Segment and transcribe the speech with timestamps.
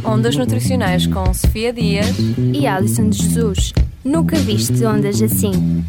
[0.00, 2.16] Ondas Nutricionais com Sofia Dias
[2.54, 3.72] e Alison de Jesus.
[4.02, 5.84] Nunca viste ondas assim.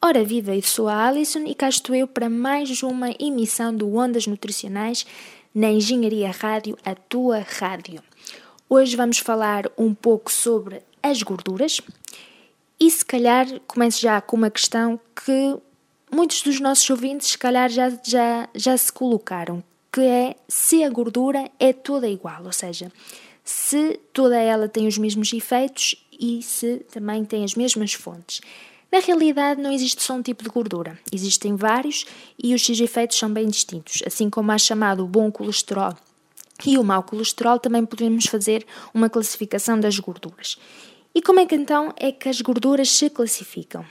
[0.00, 3.96] Ora viva, eu sou a Alison e cá estou eu para mais uma emissão do
[3.96, 5.04] Ondas Nutricionais
[5.52, 8.00] na Engenharia Rádio, a tua rádio.
[8.70, 11.80] Hoje vamos falar um pouco sobre as gorduras
[12.80, 15.56] e se calhar começo já com uma questão que
[16.10, 20.90] muitos dos nossos ouvintes se calhar já, já, já se colocaram, que é se a
[20.90, 22.92] gordura é toda igual, ou seja,
[23.44, 28.40] se toda ela tem os mesmos efeitos e se também tem as mesmas fontes.
[28.90, 32.06] Na realidade, não existe só um tipo de gordura, existem vários
[32.42, 34.02] e os seus efeitos são bem distintos.
[34.06, 35.94] Assim como há chamado o bom colesterol
[36.66, 40.58] e o mau colesterol, também podemos fazer uma classificação das gorduras.
[41.14, 43.84] E como é que então é que as gorduras se classificam?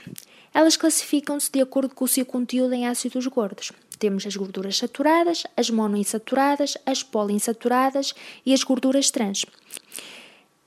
[0.54, 3.72] Elas classificam-se de acordo com o seu conteúdo em ácidos gordos.
[3.98, 8.14] Temos as gorduras saturadas, as monoinsaturadas, as poliinsaturadas
[8.46, 9.44] e as gorduras trans.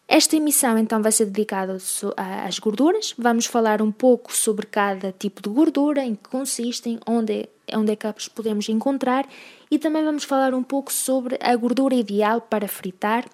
[0.08, 1.78] Esta emissão então vai ser dedicada
[2.46, 3.14] às gorduras.
[3.18, 7.96] Vamos falar um pouco sobre cada tipo de gordura, em que consistem, onde, onde é
[7.96, 9.26] que as podemos encontrar
[9.72, 13.26] e também vamos falar um pouco sobre a gordura ideal para fritar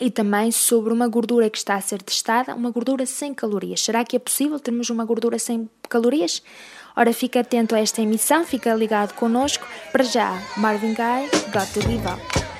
[0.00, 3.82] e também sobre uma gordura que está a ser testada, uma gordura sem calorias.
[3.82, 6.42] Será que é possível termos uma gordura sem calorias?
[6.94, 9.66] Ora, fica atento a esta emissão, fica ligado connosco.
[9.92, 12.55] Para já, Marvin Gaye, Got to Give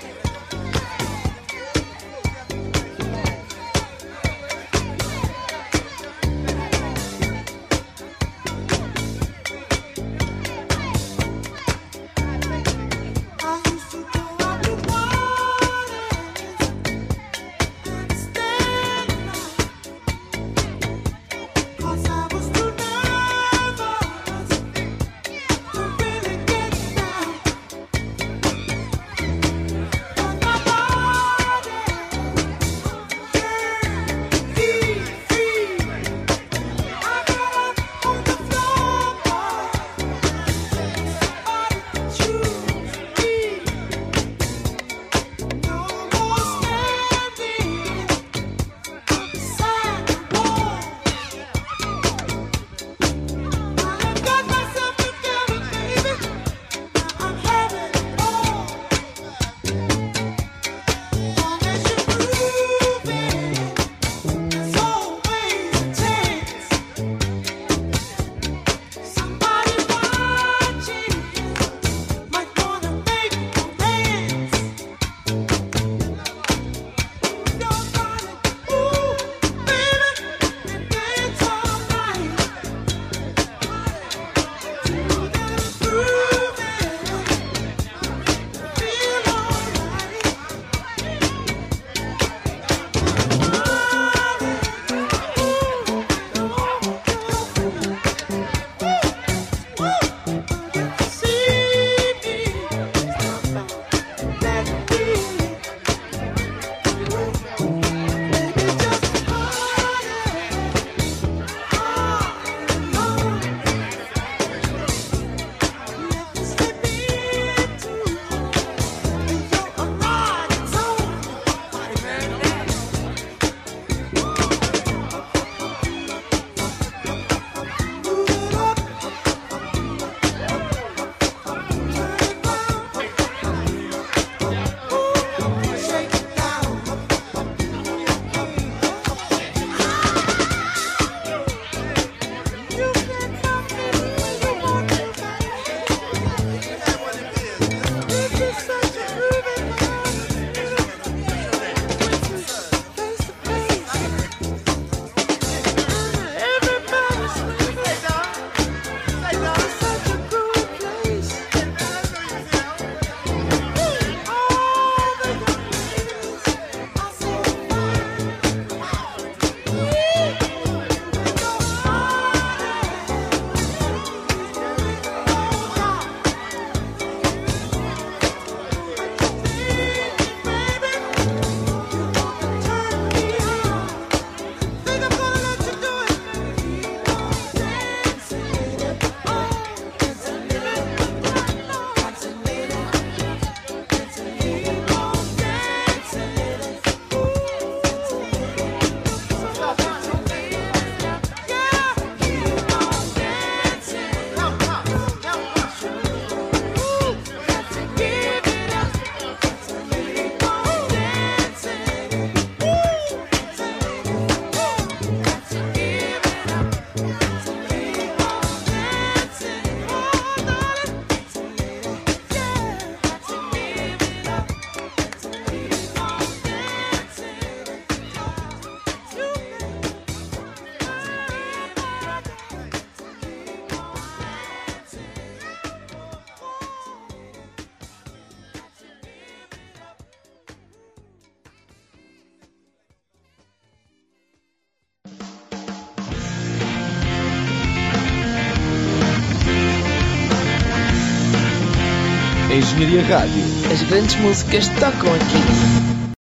[252.48, 253.42] Engenharia Rádio.
[253.72, 256.14] As grandes músicas tocam aqui.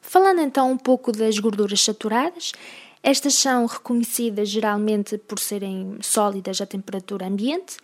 [0.00, 2.52] Falando então um pouco das gorduras saturadas,
[3.02, 7.76] estas são reconhecidas geralmente por serem sólidas à temperatura ambiente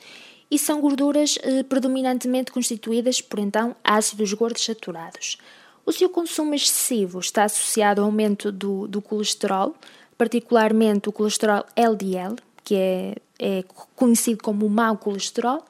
[0.50, 5.36] e são gorduras eh, predominantemente constituídas por então ácidos gordos saturados.
[5.84, 9.76] O seu consumo excessivo está associado ao aumento do, do colesterol,
[10.16, 15.62] particularmente o colesterol LDL, que é, é conhecido como o mau colesterol,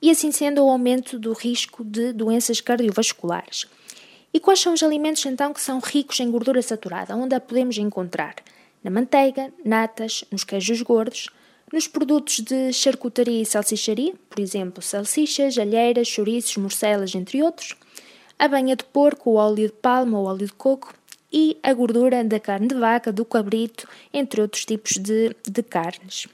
[0.00, 3.66] e assim sendo o aumento do risco de doenças cardiovasculares.
[4.32, 7.16] E quais são os alimentos então que são ricos em gordura saturada?
[7.16, 8.34] Onde a podemos encontrar?
[8.84, 11.28] Na manteiga, natas, nos queijos gordos,
[11.72, 17.74] nos produtos de charcutaria e salsicharia, por exemplo, salsichas, alheiras, chouriços, morcelas, entre outros,
[18.38, 20.94] a banha de porco, o óleo de palma ou óleo de coco
[21.32, 26.28] e a gordura da carne de vaca, do cabrito, entre outros tipos de, de carnes.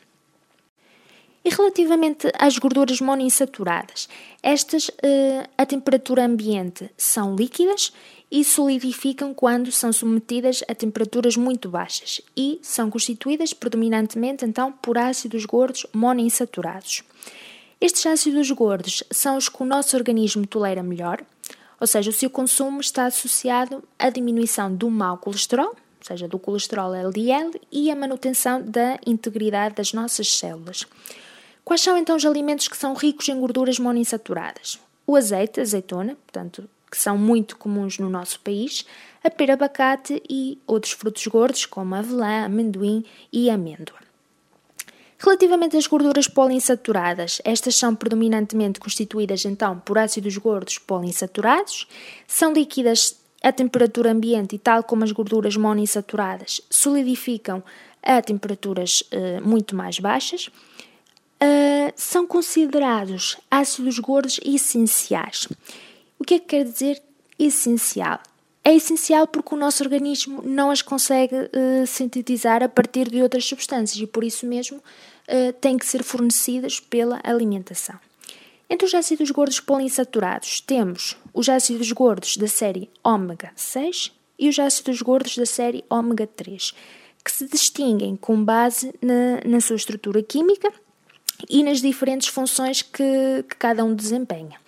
[1.44, 4.08] E relativamente às gorduras monoinsaturadas,
[4.42, 7.92] estas eh, a temperatura ambiente são líquidas
[8.30, 14.96] e solidificam quando são submetidas a temperaturas muito baixas e são constituídas predominantemente então por
[14.96, 17.02] ácidos gordos monoinsaturados.
[17.78, 21.22] Estes ácidos gordos são os que o nosso organismo tolera melhor,
[21.80, 26.38] ou seja, o seu consumo está associado à diminuição do mau colesterol, ou seja, do
[26.38, 30.86] colesterol LDL, e à manutenção da integridade das nossas células.
[31.64, 34.78] Quais são então os alimentos que são ricos em gorduras monoinsaturadas?
[35.06, 38.84] O azeite, azeitona, portanto, que são muito comuns no nosso país,
[39.24, 43.98] a pera abacate e outros frutos gordos como avelã, amendoim e amêndoa.
[45.18, 51.86] Relativamente às gorduras poliinsaturadas, estas são predominantemente constituídas então por ácidos gordos poliinsaturados,
[52.26, 57.62] são líquidas a temperatura ambiente e, tal como as gorduras monoinsaturadas, solidificam
[58.02, 60.50] a temperaturas uh, muito mais baixas.
[61.42, 65.48] Uh, são considerados ácidos gordos essenciais.
[66.16, 67.02] O que é que quer dizer
[67.36, 68.20] essencial?
[68.62, 73.44] É essencial porque o nosso organismo não as consegue uh, sintetizar a partir de outras
[73.44, 77.98] substâncias e por isso mesmo uh, têm que ser fornecidas pela alimentação.
[78.70, 84.58] Entre os ácidos gordos poliinsaturados temos os ácidos gordos da série ômega 6 e os
[84.60, 86.72] ácidos gordos da série ômega 3,
[87.24, 90.72] que se distinguem com base na, na sua estrutura química
[91.48, 94.60] e nas diferentes funções que, que cada um desempenha.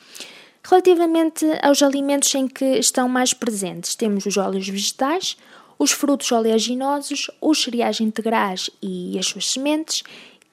[0.62, 5.37] Relativamente aos alimentos em que estão mais presentes, temos os óleos vegetais,
[5.79, 10.03] os frutos oleaginosos, os cereais integrais e as suas sementes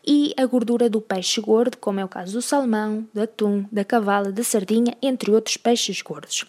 [0.06, 3.86] e a gordura do peixe gordo, como é o caso do salmão, do atum, da
[3.86, 6.46] cavala, da sardinha, entre outros peixes gordos.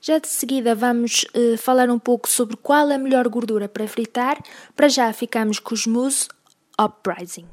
[0.00, 4.42] Já de seguida vamos uh, falar um pouco sobre qual a melhor gordura para fritar.
[4.74, 6.26] Para já ficamos com os mousse
[6.80, 7.46] uprising.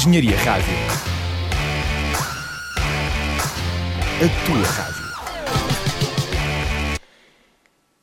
[0.00, 0.72] Engenharia Rádio.
[4.16, 5.04] A tua rádio.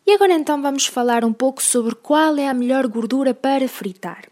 [0.05, 4.25] E agora então vamos falar um pouco sobre qual é a melhor gordura para fritar.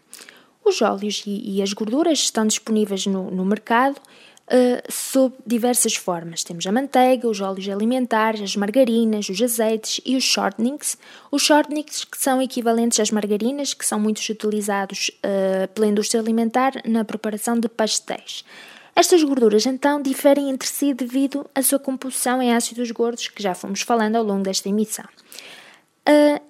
[0.64, 4.00] Os óleos e, e as gorduras estão disponíveis no, no mercado
[4.46, 6.44] uh, sob diversas formas.
[6.44, 10.96] Temos a manteiga, os óleos alimentares, as margarinas, os azeites e os shortenings.
[11.30, 16.72] Os shortenings que são equivalentes às margarinas, que são muito utilizados uh, pela indústria alimentar
[16.84, 18.44] na preparação de pastéis.
[18.94, 23.54] Estas gorduras então diferem entre si devido à sua composição em ácidos gordos, que já
[23.54, 25.04] fomos falando ao longo desta emissão.
[26.08, 26.40] Uh,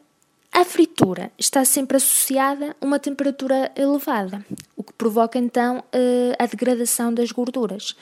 [0.56, 4.42] a fritura está sempre associada a uma temperatura elevada,
[4.74, 7.94] o que provoca então eh, a degradação das gorduras.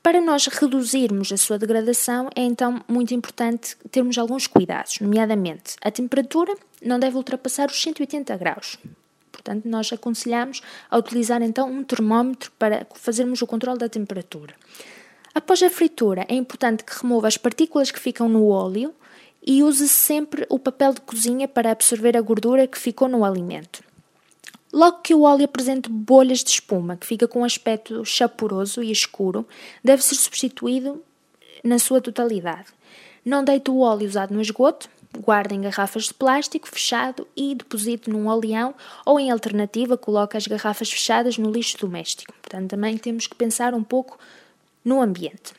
[0.00, 5.90] Para nós reduzirmos a sua degradação, é então muito importante termos alguns cuidados, nomeadamente a
[5.90, 8.78] temperatura não deve ultrapassar os 180 graus.
[9.32, 14.54] Portanto, nós aconselhamos a utilizar então um termómetro para fazermos o controle da temperatura.
[15.34, 18.94] Após a fritura, é importante que remova as partículas que ficam no óleo
[19.48, 23.82] e use sempre o papel de cozinha para absorver a gordura que ficou no alimento.
[24.70, 28.92] Logo que o óleo apresente bolhas de espuma, que fica com um aspecto chaporoso e
[28.92, 29.48] escuro,
[29.82, 31.02] deve ser substituído
[31.64, 32.66] na sua totalidade.
[33.24, 34.86] Não deite o óleo usado no esgoto,
[35.18, 38.74] guarde em garrafas de plástico fechado e deposite num oleão
[39.06, 42.34] ou, em alternativa, coloque as garrafas fechadas no lixo doméstico.
[42.42, 44.18] Portanto, também temos que pensar um pouco
[44.84, 45.54] no ambiente.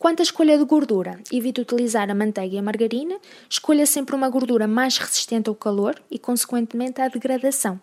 [0.00, 3.18] Quanto à escolha de gordura, evite utilizar a manteiga e a margarina,
[3.50, 7.78] escolha sempre uma gordura mais resistente ao calor e, consequentemente, à degradação.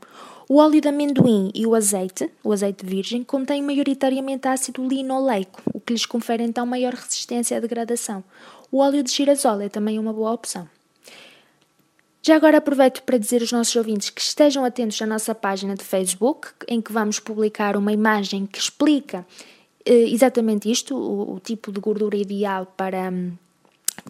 [0.49, 5.79] O óleo de amendoim e o azeite, o azeite virgem, contém maioritariamente ácido linoleico, o
[5.79, 8.23] que lhes confere então maior resistência à degradação.
[8.71, 10.67] O óleo de girasol é também uma boa opção.
[12.23, 15.83] Já agora aproveito para dizer aos nossos ouvintes que estejam atentos à nossa página de
[15.83, 19.23] Facebook, em que vamos publicar uma imagem que explica
[19.93, 23.13] exatamente isto, o, o, tipo de gordura ideal para,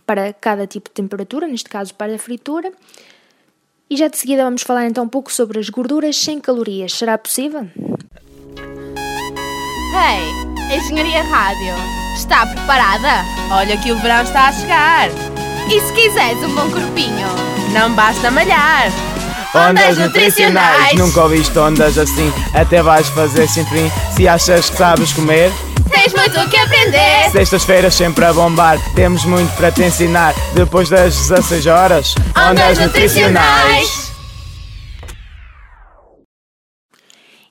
[0.06, 2.72] para cada tipo de temperatura, neste caso para a fritura.
[3.90, 6.94] E já de seguida vamos falar então um pouco sobre as gorduras sem calorias.
[6.94, 7.68] Será possível?
[9.94, 11.74] Hey, Engenharia Rádio,
[12.16, 13.24] está preparada?
[13.52, 15.10] Olha que o verão está a chegar.
[15.72, 17.28] E se quiseres um bom corpinho,
[17.74, 18.92] não basta malhar.
[19.56, 25.52] Ondas nutricionais, nunca ouviste ondas assim, até vais fazer sempre se achas que sabes comer.
[25.90, 27.32] Tens muito o que aprender.
[27.32, 30.34] Sextas-feiras sempre a bombar, temos muito para te ensinar.
[30.54, 34.12] Depois das 16 horas, ondas nutricionais.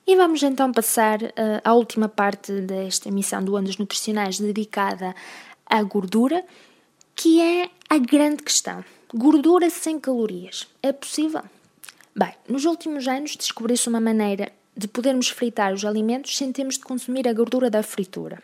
[0.05, 5.13] E vamos então passar uh, à última parte desta emissão do Ondas Nutricionais dedicada
[5.65, 6.45] à gordura,
[7.13, 8.85] que é a grande questão.
[9.13, 10.65] Gordura sem calorias.
[10.81, 11.43] É possível?
[12.15, 16.83] Bem, nos últimos anos descobriu-se uma maneira de podermos fritar os alimentos sem termos de
[16.83, 18.41] consumir a gordura da fritura.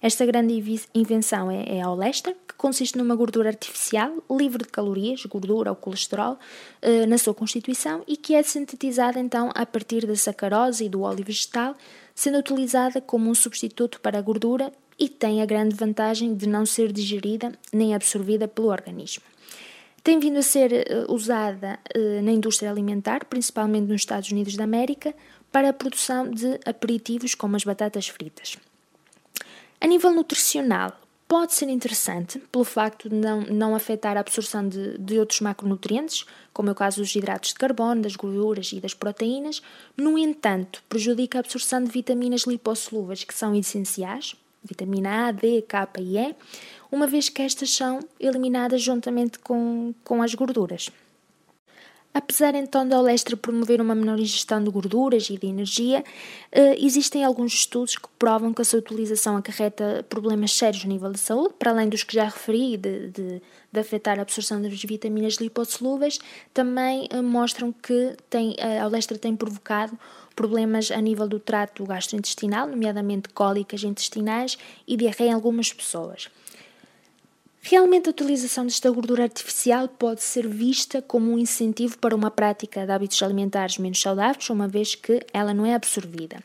[0.00, 0.54] Esta grande
[0.94, 5.76] invenção é, é a Olestra, que consiste numa gordura artificial, livre de calorias, gordura ou
[5.76, 6.38] colesterol,
[6.80, 11.02] eh, na sua constituição e que é sintetizada então a partir da sacarose e do
[11.02, 11.76] óleo vegetal,
[12.14, 16.64] sendo utilizada como um substituto para a gordura e tem a grande vantagem de não
[16.64, 19.24] ser digerida nem absorvida pelo organismo
[20.04, 24.64] tem vindo a ser uh, usada uh, na indústria alimentar, principalmente nos Estados Unidos da
[24.64, 25.14] América,
[25.54, 28.58] para a produção de aperitivos como as batatas fritas.
[29.80, 34.98] A nível nutricional, pode ser interessante pelo facto de não, não afetar a absorção de,
[34.98, 38.94] de outros macronutrientes, como é o caso dos hidratos de carbono, das gorduras e das
[38.94, 39.62] proteínas.
[39.96, 44.34] No entanto, prejudica a absorção de vitaminas lipossolúveis, que são essenciais,
[44.64, 46.34] vitamina A, D, K e E,
[46.90, 50.90] uma vez que estas são eliminadas juntamente com, com as gorduras.
[52.14, 56.04] Apesar então da Olestra promover uma menor ingestão de gorduras e de energia,
[56.52, 61.10] eh, existem alguns estudos que provam que a sua utilização acarreta problemas sérios a nível
[61.10, 64.80] de saúde, para além dos que já referi, de, de, de afetar a absorção das
[64.84, 66.20] vitaminas lipossolúveis,
[66.54, 69.98] também eh, mostram que tem, a Olestra tem provocado
[70.36, 76.28] problemas a nível do trato gastrointestinal, nomeadamente cólicas intestinais e diarreia em algumas pessoas.
[77.66, 82.84] Realmente a utilização desta gordura artificial pode ser vista como um incentivo para uma prática
[82.84, 86.40] de hábitos alimentares menos saudáveis, uma vez que ela não é absorvida.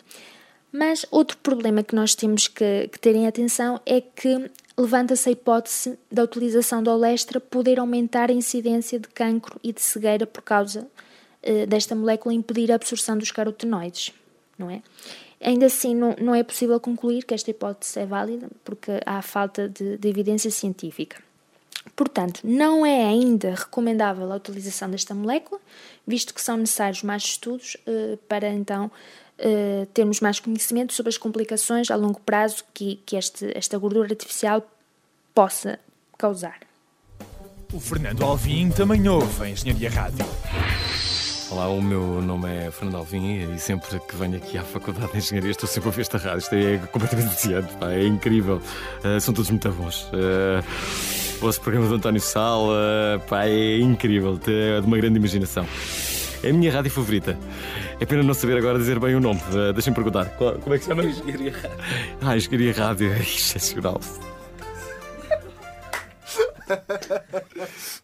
[0.72, 5.32] Mas outro problema que nós temos que, que ter em atenção é que levanta-se a
[5.34, 10.42] hipótese da utilização da olestra poder aumentar a incidência de cancro e de cegueira por
[10.42, 10.88] causa
[11.44, 14.14] eh, desta molécula impedir a absorção dos carotenoides,
[14.58, 14.82] não é?
[15.42, 19.70] Ainda assim, não, não é possível concluir que esta hipótese é válida porque há falta
[19.70, 21.18] de, de evidência científica.
[21.96, 25.60] Portanto, não é ainda recomendável a utilização desta molécula,
[26.06, 28.92] visto que são necessários mais estudos uh, para então
[29.40, 34.10] uh, termos mais conhecimento sobre as complicações a longo prazo que, que este, esta gordura
[34.10, 34.66] artificial
[35.34, 35.80] possa
[36.18, 36.60] causar.
[37.72, 40.26] O Fernando Alvim também ouve a Engenharia Rádio.
[41.52, 45.18] Olá, o meu nome é Fernando Alvim e sempre que venho aqui à Faculdade de
[45.18, 46.38] Engenharia estou sempre a ouvir esta rádio.
[46.38, 48.62] Isto é completamente viciante, pá, é incrível.
[49.04, 50.04] Uh, são todos muito bons.
[50.14, 50.64] Uh,
[51.38, 55.66] o vosso programa do António Sala, pá, é incrível, é de uma grande imaginação.
[56.44, 57.36] É a minha rádio favorita.
[58.00, 59.42] É pena não saber agora dizer bem o nome.
[59.52, 60.26] Uh, Deixem-me perguntar.
[60.38, 61.04] Qual, como é que se chama?
[61.04, 61.78] Engenharia Rádio.
[62.22, 63.10] Ah, Engenharia Rádio.
[63.12, 64.00] É excepcional.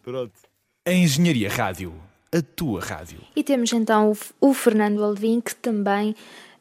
[0.03, 0.33] Pronto.
[0.87, 1.93] A Engenharia Rádio.
[2.35, 3.19] A tua rádio.
[3.33, 6.13] E temos então o, Fernando Alvim, que também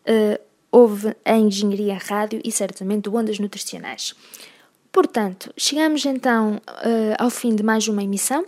[0.07, 4.15] uh, ouve a Engenharia Rádio e certamente Ondas Nutricionais.
[4.93, 8.47] Portanto, chegamos então uh, ao fim de mais uma emissão.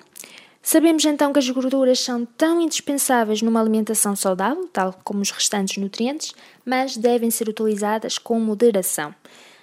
[0.63, 5.77] Sabemos então que as gorduras são tão indispensáveis numa alimentação saudável, tal como os restantes
[5.79, 6.33] nutrientes,
[6.65, 9.13] mas devem ser utilizadas com moderação.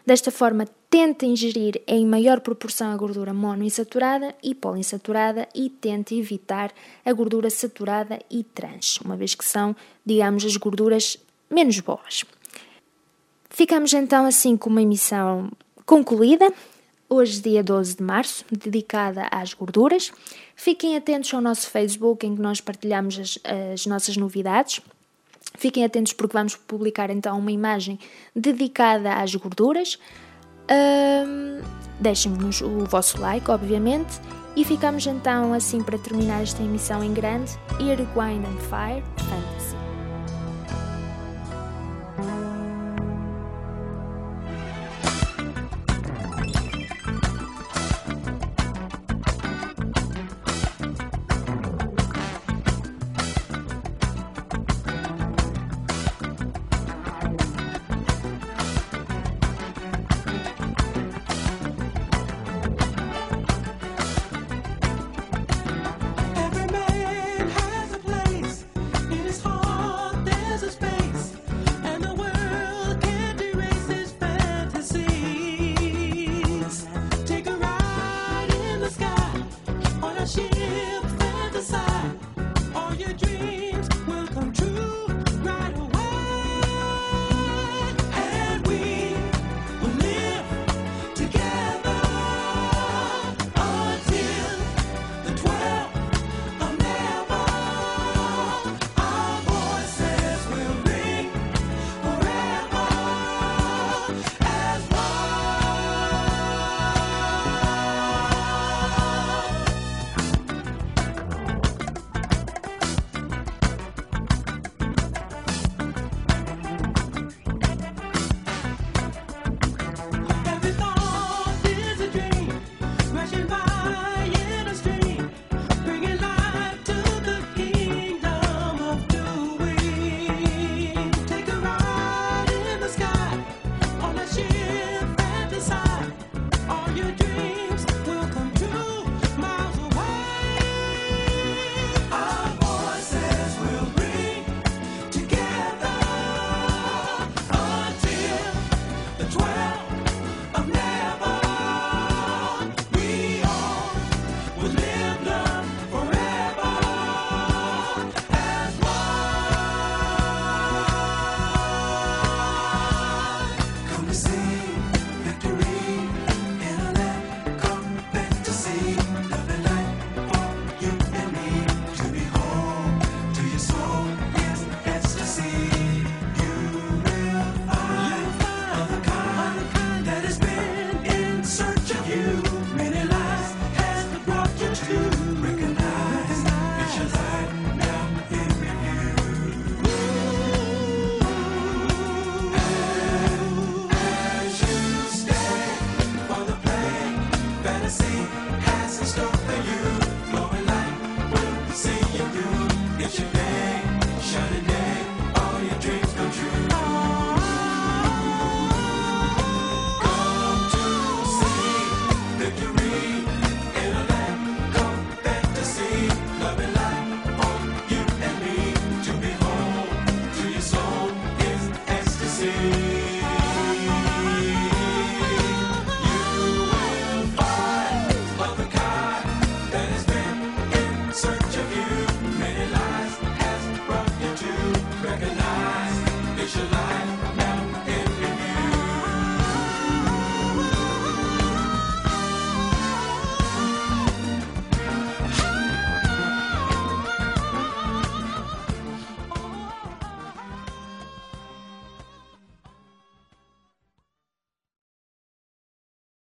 [0.06, 6.74] Desta forma, tente ingerir em maior proporção a gordura monoinsaturada e poliinsaturada e tente evitar
[7.06, 9.74] a gordura saturada e trans, uma vez que são,
[10.06, 11.18] digamos, as gorduras
[11.50, 12.26] menos boas.
[13.50, 15.50] Ficamos então assim com uma emissão
[15.86, 16.52] concluída,
[17.08, 20.12] hoje, dia 12 de março, dedicada às gorduras.
[20.56, 23.40] Fiquem atentos ao nosso Facebook, em que nós partilhamos as,
[23.72, 24.82] as nossas novidades.
[25.56, 28.00] Fiquem atentos porque vamos publicar então uma imagem
[28.36, 30.00] dedicada às gorduras.
[30.70, 31.62] Um,
[32.00, 34.20] Deixem-nos o vosso like, obviamente.
[34.56, 39.83] E ficamos então assim para terminar esta emissão em grande: Wine and Fire Fantasy.